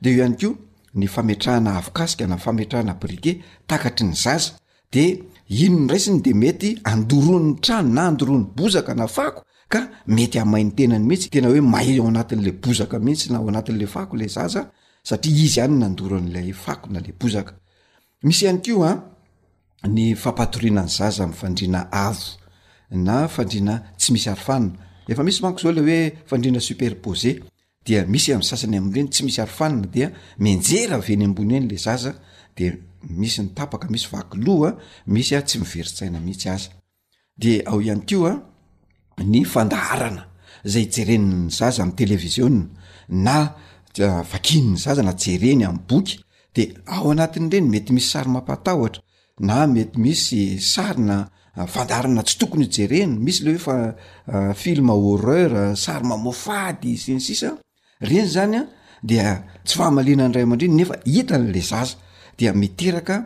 [0.00, 0.56] de hayko
[0.94, 4.52] ny fametrahana avokasika na fametrahana brike takatry ny zaza
[4.92, 11.30] de inonyraisiny de mety andoronny trano na adoroany bozaka na fako ka mety amaynytenany mihitsy
[11.30, 14.70] tena hoe mahay ao anatin'la bozaka mihitsy na ao anat'le fako la zaza
[15.02, 17.12] satria izyanynandoran'layfa nale
[18.22, 19.11] z
[19.88, 22.38] ny fampatorianany zaza amifandrina avo
[22.90, 24.76] na fandrina tsy misy arfanina
[25.08, 27.40] efa misy manko zao le hoe fandrina superpose
[27.84, 30.08] dia misy am'sasany amreny tsy misy arfanna dia
[30.38, 32.12] menjera veny ambony eny la zaza
[32.56, 32.66] de
[33.18, 34.70] misy nitapaka misy vakiloha
[35.06, 36.68] misy a tsy miveritsaina mihitsy azy
[37.42, 38.32] de ao ihany koa
[39.32, 40.22] ny fandaharana
[40.64, 42.50] zay jereniny zaza am' televisioa
[43.08, 43.36] na
[44.06, 46.20] ah, vakin'ny zaza na jereny am'y boky
[46.54, 49.00] de ao anatin' reny mety misy sarymampahatahtra
[49.40, 56.96] na mety misy sarina ah, fandarina tsy tokony jeren misy leoeafilm ah, orer ah, sarymmofady
[56.96, 57.58] sinsisa
[58.00, 58.68] reny zanya
[59.02, 61.96] dia tsy fahamaliana nyrayaman-dreny nefa itan'la zasa
[62.38, 63.16] dia miteraka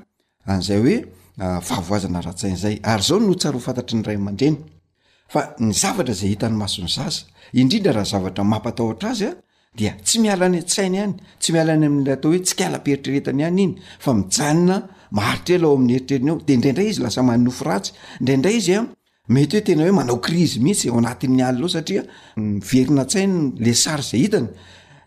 [0.47, 4.55] anzay oeahaznaa-tsainzay ary zao notsar fantatr nyrayamn-drey
[5.33, 7.25] fa ny zavatra zay hitan'ny masony zasa
[7.61, 9.33] indrindra raha zavatra mampataotra azya
[9.79, 14.11] dia tsy mialany tsaina any tsy mialany am'la atao hoe tsi klaperitreretany any iny fa
[14.15, 14.77] mijanina
[15.11, 18.81] maharitrelao amin'y heritreny ao de ndraindray izy lasa manofo ratsy ndraindray izy a
[19.29, 22.03] mety hoe tenahoe manao crizy mihitsy o anati'ny ala satria
[22.37, 24.49] miverina tsainy le sary zay itany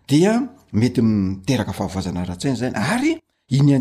[0.10, 3.72] dmetmtek fahavazana rantsainy zany aryiny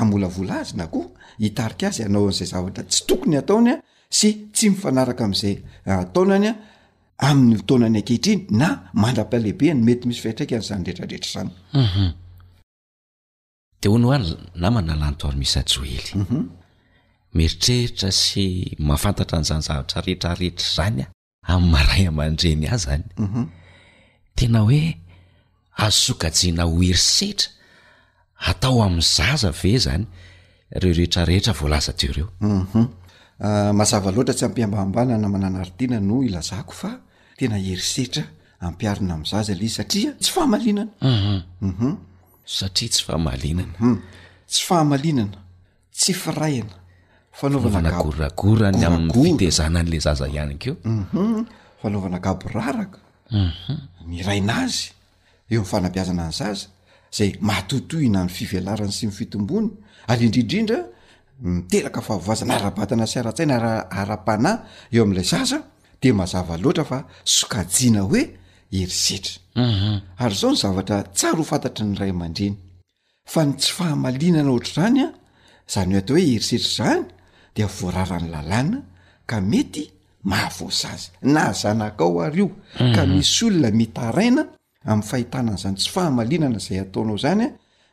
[0.00, 1.00] aometalalaazna ko
[1.38, 3.74] hitarika azy anao azay zavatra tsy tokony ataonya
[4.18, 5.54] sy tsy mifanaraka am'zay
[5.86, 6.52] eh, taonanya
[7.28, 12.14] amn'ny tonany akehitriny na mandaplehibeny mety misy faitraika zany retraretra zany mhm.
[13.86, 14.18] ehono a
[14.54, 16.26] namana lantoarmisy joely
[17.36, 18.18] meritreritra mhm.
[18.20, 18.44] sy
[18.78, 21.06] mahafantatra nyjanjavtra rehetrarehetra zanya
[21.52, 23.42] am' maray aman-dreny azy zany mhm.
[24.38, 24.84] tena hoe
[25.84, 27.48] azosogajiana ho herisetra
[28.50, 30.04] atao ami'n zaza ve zany
[30.80, 32.84] reo rehetrarehetra voalaza teoreo mhm.
[33.46, 36.90] ah, mazava loatra tsy hampiambahambana namana naritiana no ilazako fa
[37.38, 38.22] tena herisetra
[38.66, 40.92] ampiarina amn'zaza laizy satria tsy fahamalinana
[42.44, 44.00] satria tsy fahaia hmm.
[44.46, 45.36] tsy fahaainana
[45.92, 46.74] tsy firayna
[47.32, 48.30] fanaovanaraoyay
[49.12, 51.46] fiteznan'la zaza ihay keo mhm.
[51.82, 52.98] fanaovana gaboraraka
[54.06, 55.54] nyrainazy mhm.
[55.54, 56.68] eo am' fanampiazana n zaza
[57.16, 59.70] zay matotohina ny fivalarany sy ni fitombonia
[60.06, 60.78] ary indrindrindra
[61.42, 64.58] miteraka fahavoazana arabatana sy aratsaina ara-panahy
[64.92, 65.62] eo am'lay zaza
[66.02, 68.22] de mazava loatrafa sokajiana hoe
[68.74, 70.02] hfanta mhm.
[71.90, 72.54] ny ray ama-drey
[73.24, 75.08] fa ny tsy fahamalinana oatra zany a
[75.72, 77.04] zany ho atao hoe herisetra zany
[77.54, 78.78] dia voarara ny lalàna
[79.26, 79.90] ka mety
[80.24, 82.50] mahavoas azy na zanakao aryio
[82.96, 83.14] ka mhm.
[83.16, 84.42] misy olona mitaraina
[84.84, 87.48] am'ny fahitanana zany tsy fahamalinana zay ataonao zanya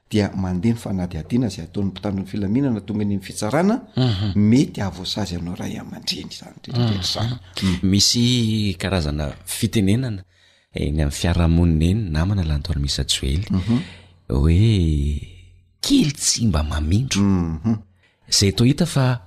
[0.09, 4.33] dia mandeh ny fanadiadina zay ataony mpitanro'ny filaminana tongany fitsarana mhm.
[4.35, 7.35] mety ahvoas azy anao ray mandreny zanyrerirera zany
[7.83, 10.23] misy karazana fitenenana
[10.71, 13.77] eny amin'ny fiarahamonina eny namana lantoanomisajoely mhm.
[14.31, 14.69] hoe
[15.83, 17.75] kely tsi mba mamindro mhm.
[18.31, 19.21] zay to hita fa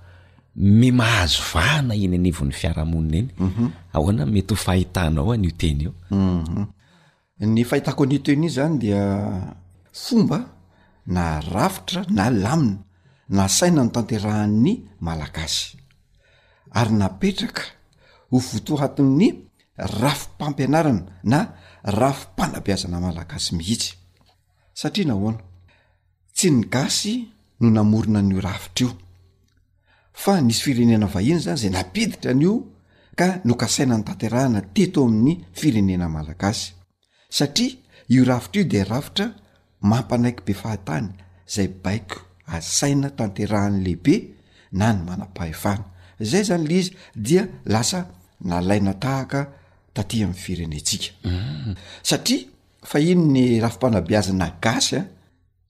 [0.57, 3.65] mi mahazo vahana iny anivon'ny fiarahamonina eny mhm.
[3.93, 5.93] ahoana mety ho fahitanao anioteny io
[7.55, 9.03] ny fahitako an'ioteny i zany dia
[10.03, 10.39] fomba
[11.13, 12.79] na rafitra na lamina
[13.37, 15.77] na saina ny tanterahan'ny malagasy
[16.81, 17.63] ary napetraka
[18.31, 19.29] ho votohati'ny
[19.77, 21.53] rafi mpampianarana na
[21.85, 23.93] rafi mpanabeazana malagasy mihitsy
[24.75, 25.39] satria nahoana
[26.37, 27.15] tsy ny gasy
[27.61, 28.91] no namorona n'io rafitra io
[30.13, 32.55] fa nisy firenena vahiana zany zay napiditra nyio
[33.19, 36.67] ka no kasaina ny tanterahana teto amin'ny firenena malagasy
[37.39, 37.75] satria
[38.15, 39.27] io rafitra io di rafitra
[39.91, 41.09] mampanaiky be fahatany
[41.55, 42.19] zay baiko
[42.57, 44.15] asaina tanterahanalehibe
[44.79, 45.85] na ny manampahyfana
[46.23, 46.91] izay zany la izy
[47.27, 48.01] dia lasa
[48.49, 49.41] nalai na tahaka
[49.95, 51.77] tat mny firenentsika mm.
[52.03, 52.45] satria
[52.85, 54.99] fa iny ny rahafimpanabiazana gasy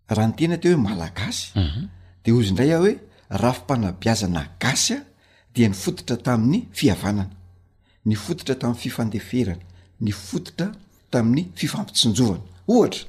[0.09, 1.89] a raha ny tena te hoe malagasy mhm.
[2.25, 2.93] de ozy indray ah hoe
[3.31, 4.97] rafimpanabiazana gasy a
[5.55, 7.31] dia ny fototra tamin'ny fihavanana
[8.07, 9.63] ny fototra tamin'ny fifandeferana
[10.05, 10.67] ny fototra
[11.13, 12.43] tamin'ny fifampitsonjovana
[12.75, 13.05] ohatra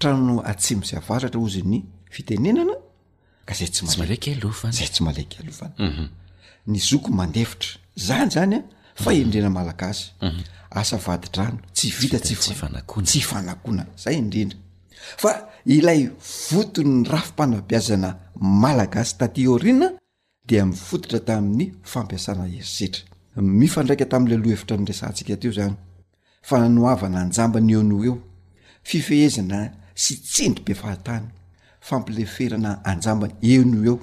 [0.00, 1.78] trano atsi myzy avaratra ozy ny
[2.14, 2.76] fitenenana
[3.48, 6.06] kazzay tsy malaka lovana mhm.
[6.70, 7.70] ny zoko mandefitra
[8.06, 8.60] zany zanya
[8.94, 10.12] fa endrena malagasy
[10.70, 14.58] asavadidrano tsy vita tsy fanakona zay indrindra
[15.22, 16.00] fa ilay
[16.50, 19.88] votonyny rafimpanabiazana malagasy taty orina
[20.48, 23.02] dia mifototra tamin'ny fampiasana erizetra
[23.60, 25.74] mifandraika tamin'la lohevitra nyresantsika teo zany
[26.48, 28.14] fananohavana anjamba ny eno eo
[28.88, 29.58] fifehezina
[30.02, 31.26] sy tsindry befahatany
[31.88, 33.96] fampileferana anjambany enou eo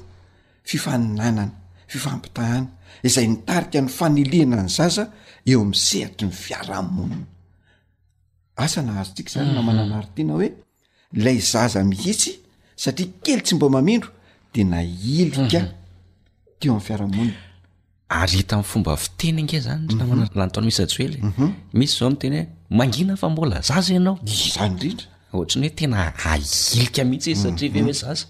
[0.69, 1.45] fifananana
[1.87, 2.67] fifampitahana
[3.03, 5.05] izay nitarika ny faniliana ny zaza
[5.49, 7.25] eo am'y sehatry ny fiarahmonina
[8.55, 9.89] asa na hazo tsika zany namana mhm.
[9.91, 10.49] naaritiana hoe
[11.23, 12.31] lay zaza mihitsy
[12.75, 14.09] satria kely tsy mba mamindro
[14.53, 15.67] de nailika mhm.
[16.59, 17.33] teo am'ny fiarahmonina
[18.19, 19.97] ary hita min'nyfomba fiteny nge zany mhm.
[19.97, 21.15] namla ntaona misyjo ely
[21.79, 24.17] misy zao mitena hoe mangina fa mbola zaza ianao
[24.53, 25.97] zany drindra ohatrny hoe tena
[26.31, 28.25] ailika mihitsy satria vee zaza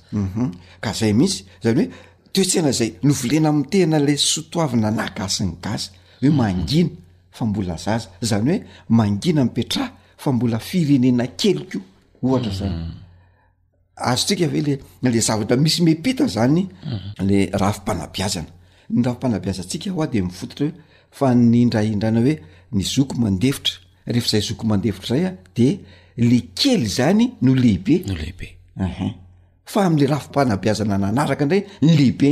[0.84, 1.94] ka zay mihisy zany hoe
[2.34, 5.86] tetsyna zay novolena ami' tena la sotoavina nagasiny gasy
[6.22, 6.90] hoe mangina
[7.38, 8.60] fa mbola zaza zany hoe
[8.90, 11.78] mangina mnpitrah fa mbola firenena kely ko
[12.26, 12.76] ohatra zany
[14.10, 14.60] azo tsika ve
[15.12, 16.62] lle zavatra misy mepita zany
[17.30, 18.52] le rafimpanabiazana
[18.94, 20.76] ny rafimpanabiazantsika hoa de mifototra hoe
[21.18, 22.34] fa nyindraindrana oe
[22.76, 23.74] ny zoko mandevitra
[24.14, 25.68] rehefazay zoko mandevitra zaya de
[26.30, 27.96] le kely zany no lehibe
[29.80, 32.32] a am'le rafimpanabiazana nanaraka indray ny lehibe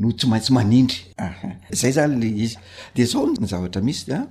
[0.00, 1.48] no tsy maintsy manindry aha
[1.80, 2.56] zay zany le izy
[2.94, 4.28] de zao ny zavatra mihisy a ah,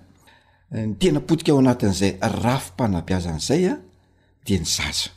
[0.87, 2.13] ny tena potika ao anatin'izay
[2.45, 3.79] rafimpanabiazana zay a ah,
[4.45, 5.09] dia ny zaza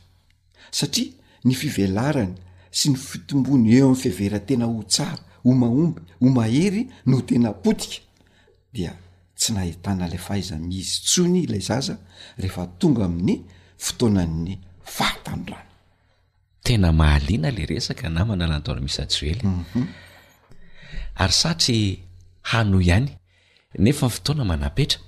[0.77, 1.11] satria
[1.47, 2.33] ny fivelarany
[2.77, 7.49] sy ny fitombony eo am'ny fiavera tena ho tsara ho mahomby ho mahery no tena
[7.63, 8.01] potika
[8.75, 8.91] dia
[9.39, 11.93] tsy nahitana la fahaiza miizy tsony ilay zaza
[12.41, 13.35] rehefa tonga amin'ny
[13.83, 14.51] fotoana'ny
[14.95, 15.65] fahatandrano
[16.67, 19.85] the aa na manalanatona misy ajoeay mhm.
[21.29, 21.71] satr
[22.41, 23.07] hanoho ihany
[23.79, 24.99] nefa ny fotoana manapetra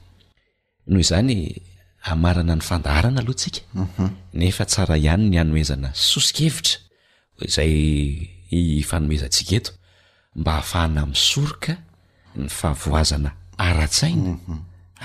[0.87, 1.55] noho izany
[2.11, 4.07] amarana ny fandaharana alohatsika mhm.
[4.39, 6.75] nefa tsara ihany ny hanomezana sosikevitra
[7.45, 7.75] izay
[8.79, 9.71] ifanomezantsika eto
[10.39, 11.73] mba hahafahana misoroka
[12.39, 13.29] ny fahavoazana
[13.67, 14.57] aratsaina mhm.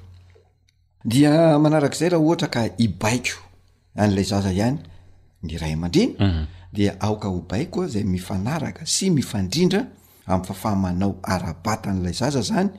[1.05, 3.43] dia manarak'zay raha ohatra ka ibaiko
[3.99, 4.79] an'la zaza hany
[5.43, 6.45] ny ray amandrina mhm.
[6.73, 9.83] dia aoka ho baikoa zay mifanaraka sy mifandrindra
[10.27, 12.71] ami'y fafahmanao arabata an'lay zaza zany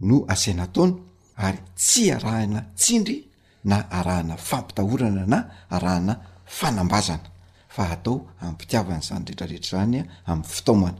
[0.00, 0.96] no asana taona
[1.36, 3.24] ary tsy arahana tsindry
[3.64, 5.38] na arahana fampitahorana na
[5.70, 6.16] arahana
[6.46, 7.28] fanambazana
[7.68, 10.94] fa atao ampitiavan'zany retrarehetraany ay fitoana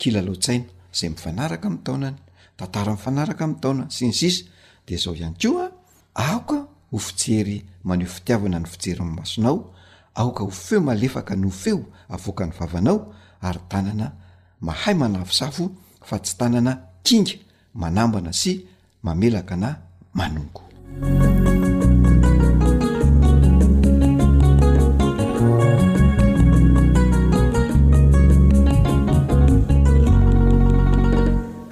[0.00, 0.64] kilalaotsaina
[0.98, 2.16] zay mifanaraka m taonany
[2.58, 4.42] tantara mifanaraka m taona sy ny sisy
[4.94, 5.70] ezao ihany koa
[6.14, 9.70] aoka ho fijery maneho fitiavana ny fijery mmasonao
[10.14, 14.12] aoka ho feo malefaka ny o feo avoakany vavanao ary tanana
[14.60, 15.70] mahay manafizafo
[16.04, 16.72] fa tsy tanana
[17.06, 17.34] kinga
[17.74, 18.52] manambana sy
[19.04, 19.70] mamelaka na
[20.14, 20.62] manonko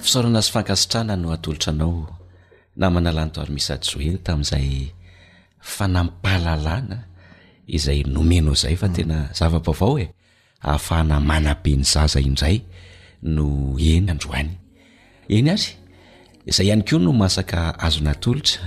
[0.03, 1.93] fisaorana sy fankasitrana no atolotranao
[2.79, 4.67] namanalanytoary mis joely tamin'izay
[5.73, 6.97] fanampahalalana
[7.77, 9.35] izay nomenao zay fa tena mm.
[9.37, 10.05] zavabaovao e
[10.67, 12.57] ahafahana manabe ny zaza indray
[13.35, 14.47] no enyraya
[16.59, 18.65] ayo no masaka azonatolotra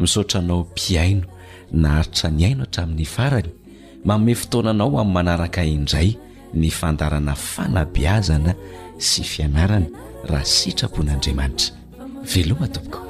[0.00, 1.26] misaotranao mpiaino
[1.80, 3.48] na haritra ny aino hatramin'ny farany
[4.06, 6.08] maome fotoananao ami'ny manaraka indray
[6.60, 8.52] ny fandarana fanabiazana
[9.08, 9.86] sy fianarana
[10.30, 11.70] raha sitrapon'andriamanitra
[12.30, 13.09] veloma topoka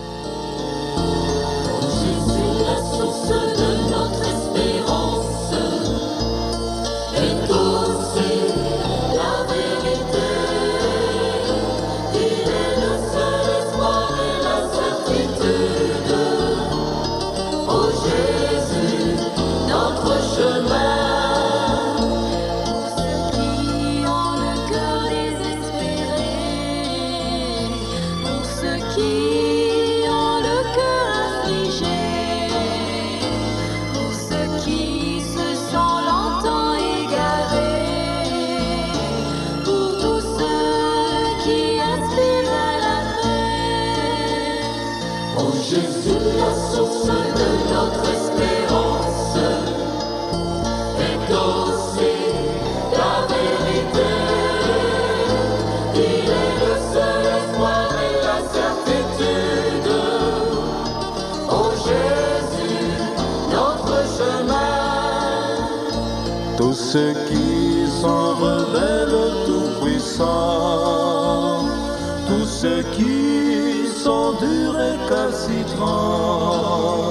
[75.11, 77.10] 的 س 头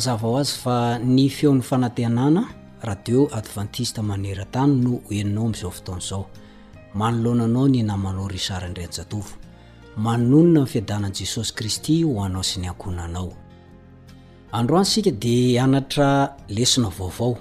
[0.00, 2.44] zava o azy fa ny feon'ny fanatenana
[2.82, 6.22] radio adventista manerantany no eninaoamzao fotaon'zao
[7.00, 16.08] manlonanao ny namanorarratoaon mfidananjesosy kristy oanaos yaoaaoysika de anatra
[16.56, 17.32] lesina vaovao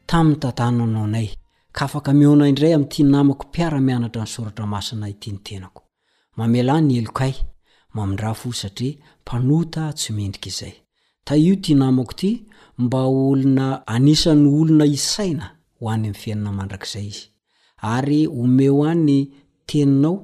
[0.09, 1.27] tami'ny tantananao nay
[1.75, 5.81] ka afaka miona indray ami'ty namako mpiara-mianatra nysoratra masina ty nytenako
[6.37, 8.85] mamelanyeloaymadrao sata
[9.23, 10.73] mpanta tsy mendrika izay
[11.25, 12.29] ta io ty namako ty
[12.81, 15.45] mba olona anisan'ny olona isaina
[15.79, 17.23] hoany am'ny fiainana mandrakizay izy
[17.93, 19.17] ary omeo any
[19.67, 20.15] teninao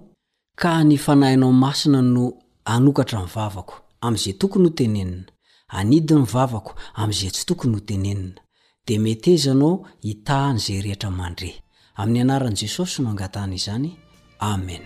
[0.62, 2.26] ka ny fanahinao masina no
[2.74, 3.74] anokatra mivavako
[4.05, 5.24] am'izay tokony hotenenina
[5.76, 8.39] anidiny vavako amzay tsy tokony hotenenina
[8.88, 11.49] de metyezaanao hitahany zay rehetra mandre
[11.99, 13.89] amin'ny anarany jesosy no angatana izany
[14.49, 14.82] amen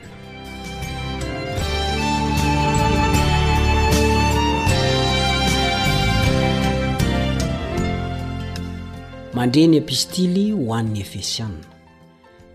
[9.36, 11.62] mandrenyepistily hoann'ny efesiana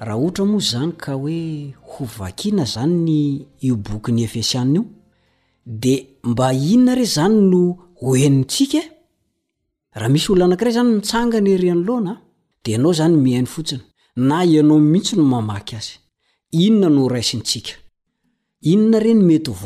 [0.05, 1.41] raha ohatra mo zany ka hoe
[1.89, 3.19] ho vakiana zany ny
[3.67, 4.85] io bokyny efesianna io
[5.81, 5.95] de
[6.29, 8.91] mba inona re zany no nntsika e?
[9.93, 12.13] raha misy olo anakiray zany mitsangana ernoana
[12.65, 13.79] dozyaoitsy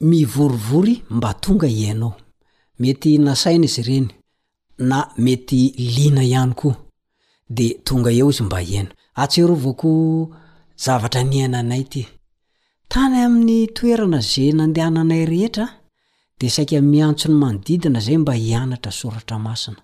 [0.00, 2.12] mivorivory mba tonga iainao
[2.80, 4.08] mety nasaina izy ireny
[4.90, 5.60] na mety
[5.96, 6.76] lina ihany koa
[7.56, 8.90] de tonga eo izy mba iaina
[9.22, 9.90] atsero vao ko
[10.84, 12.02] zavatra niainanay ty
[12.90, 15.66] tany amin'ny toerana ze nandehananay rehetra
[16.38, 19.80] de saika miantso ny manodidina zay mba hianatra soratra masina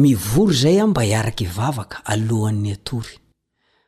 [0.00, 3.14] mivory zay a mba hiaraka hivavaka alohan'ny atory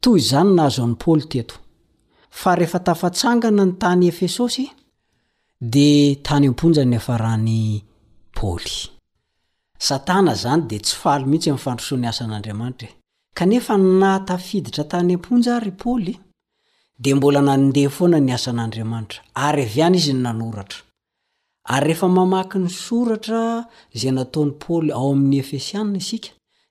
[0.00, 1.56] toy izany nahazo ny paôly teto
[2.40, 4.64] fa rehefa tafatsangana ny tany efesosy
[5.74, 5.90] di
[6.26, 7.60] tany amponja nefa rany
[8.36, 8.76] paôly
[9.86, 12.96] satana zany de tsyfaly mihitsy m'n fandrosoany asan'andriamanitra e
[13.38, 16.14] kanefa nahtafiditra tany amponja ary paôly
[17.02, 20.80] de mbola nanndeha foana ny asan'andriamanitra ary avy any izy ny nanoratra
[21.74, 23.40] ary rehefa mamaky ny soratra
[24.00, 26.30] zay nataony paoly ao amin'ny efesianina isika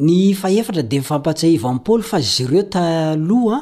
[0.00, 3.58] ny faefatra de mifampatsaheva amy paoly fa zy reo taloha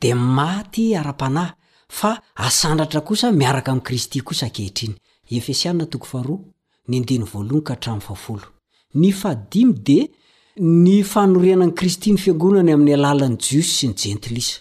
[0.00, 1.50] di maty ara-panay
[1.88, 4.94] fa asandratra kosa miaraka amy kristy kosa akehitriny
[8.92, 10.08] nyfad5my de
[10.62, 14.60] nyfanorinany kristy ny fiangonany ami'ny alalany jiosy sy ny jentilisa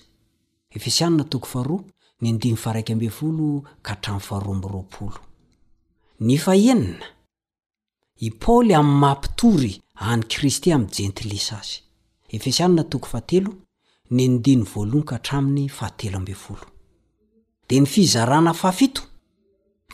[6.19, 6.83] nyfaenna
[8.21, 11.83] i paoly am mampitory any kristy am'y jentilisa azy
[17.69, 19.01] di ny fizarana fafito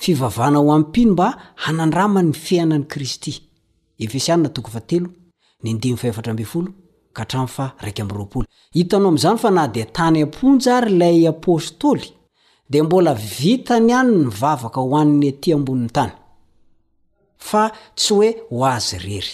[0.04, 3.34] fivavahna ho ampino mba hanandrama ny fiainany kristy
[8.72, 12.08] hitanao am'izany fa na dia tany amponjaary ilay apôstôly
[12.72, 16.12] dia mbola vitany any nyvavaka ho annny atỳ amboniny tany
[17.50, 17.64] fa
[18.00, 19.34] tsy hoe ho azy rery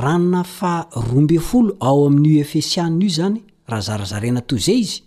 [0.00, 5.02] robfolo aoami'io efesianna io zany raha zarazarena toy zay izy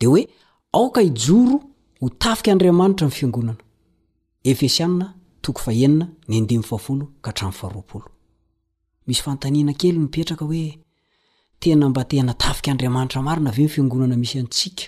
[0.00, 0.28] de oe
[0.72, 1.67] aoka ijoro
[2.18, 3.62] ta adriamantra fagonanamisy
[9.24, 10.78] fantaniana kelyny mipetraka hoe
[11.60, 14.82] tena mba tena tafika andriamanitra marina aveo n fiangonana misy antsika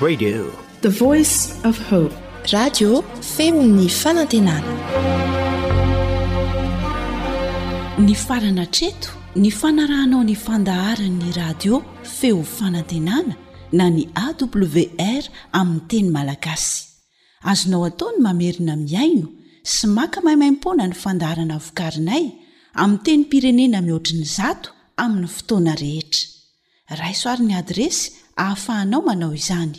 [0.00, 0.44] radio
[0.82, 3.02] the voice of hope radio
[3.36, 4.72] feo ny fanantenana
[7.98, 9.08] ny farana treto
[9.40, 13.34] ny fanarahnao ny fandaharanyny radio feo fanantenana
[13.72, 15.24] na ny awr
[15.60, 16.76] amiy teny malagasy
[17.50, 19.26] azonao ataony mamerina miaino
[19.72, 22.24] sy maka mahiymaimpona ny fandaharana vokarinay
[22.82, 24.68] ami teny pirenena mihoatriny zato
[25.02, 26.22] aminny fotoana rehetra
[27.00, 28.04] raisoariny adresy
[28.36, 29.78] hahafahanao manao izany